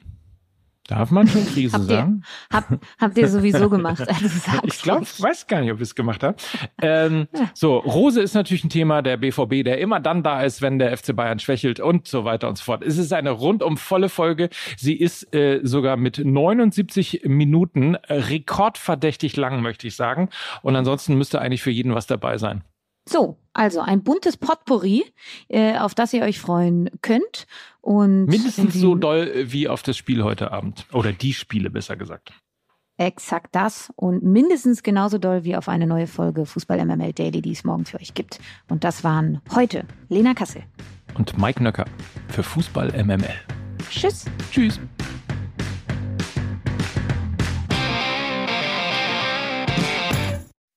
Darf 0.86 1.10
man 1.10 1.26
schon 1.26 1.46
Krise 1.46 1.74
Habt 1.78 1.84
ihr- 1.84 1.96
sagen? 1.96 2.22
Hab, 2.52 2.78
habt 3.00 3.16
ihr 3.16 3.26
sowieso 3.28 3.70
gemacht. 3.70 4.06
Also 4.06 4.26
Ich 4.64 4.82
glaube, 4.82 5.00
ruhig. 5.00 5.22
weiß 5.22 5.46
gar 5.46 5.60
nicht, 5.62 5.70
ob 5.72 5.78
ich 5.78 5.84
es 5.84 5.94
gemacht 5.94 6.22
habe. 6.22 6.36
Ähm, 6.82 7.26
so, 7.54 7.78
Rose 7.78 8.20
ist 8.20 8.34
natürlich 8.34 8.64
ein 8.64 8.68
Thema 8.70 9.00
der 9.00 9.16
BVB, 9.16 9.64
der 9.64 9.78
immer 9.78 9.98
dann 10.00 10.22
da 10.22 10.42
ist, 10.42 10.60
wenn 10.60 10.78
der 10.78 10.94
FC 10.96 11.16
Bayern 11.16 11.38
schwächelt 11.38 11.80
und 11.80 12.06
so 12.06 12.24
weiter 12.26 12.48
und 12.48 12.58
so 12.58 12.64
fort. 12.64 12.82
Es 12.84 12.98
ist 12.98 13.12
eine 13.14 13.30
rundum 13.30 13.78
volle 13.78 14.10
Folge. 14.10 14.50
Sie 14.76 14.94
ist 14.94 15.34
äh, 15.34 15.60
sogar 15.62 15.96
mit 15.96 16.18
79 16.22 17.22
Minuten 17.24 17.94
rekordverdächtig 18.08 19.36
lang, 19.36 19.62
möchte 19.62 19.86
ich 19.86 19.96
sagen. 19.96 20.28
Und 20.62 20.76
ansonsten 20.76 21.16
müsste 21.16 21.40
eigentlich 21.40 21.62
für 21.62 21.70
jeden 21.70 21.94
was 21.94 22.06
dabei 22.06 22.36
sein. 22.38 22.62
So, 23.06 23.38
also 23.52 23.80
ein 23.80 24.02
buntes 24.02 24.36
Potpourri, 24.36 25.04
äh, 25.48 25.78
auf 25.78 25.94
das 25.94 26.12
ihr 26.12 26.22
euch 26.22 26.40
freuen 26.40 26.90
könnt. 27.02 27.46
Und 27.80 28.26
Mindestens 28.26 28.74
in 28.74 28.80
so 28.80 28.94
doll 28.94 29.28
äh, 29.28 29.52
wie 29.52 29.68
auf 29.68 29.82
das 29.82 29.96
Spiel 29.96 30.24
heute 30.24 30.52
Abend. 30.52 30.86
Oder 30.92 31.12
die 31.12 31.34
Spiele, 31.34 31.70
besser 31.70 31.96
gesagt. 31.96 32.32
Exakt 32.96 33.54
das 33.56 33.92
und 33.96 34.22
mindestens 34.22 34.84
genauso 34.84 35.18
doll 35.18 35.42
wie 35.42 35.56
auf 35.56 35.68
eine 35.68 35.86
neue 35.86 36.06
Folge 36.06 36.46
Fußball 36.46 36.84
MML 36.84 37.12
Daily, 37.12 37.42
die 37.42 37.50
es 37.50 37.64
morgen 37.64 37.84
für 37.84 38.00
euch 38.00 38.14
gibt. 38.14 38.38
Und 38.68 38.84
das 38.84 39.02
waren 39.02 39.40
heute 39.52 39.84
Lena 40.08 40.32
Kassel. 40.32 40.62
Und 41.14 41.36
Mike 41.36 41.62
Nöcker 41.62 41.86
für 42.28 42.44
Fußball 42.44 42.92
MML. 43.04 43.34
Tschüss. 43.90 44.26
Tschüss. 44.50 44.80